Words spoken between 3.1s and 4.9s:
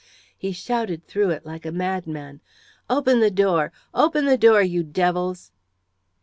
the door! Open the door, you